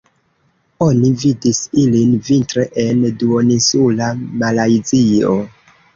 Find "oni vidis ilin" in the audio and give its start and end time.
0.85-2.15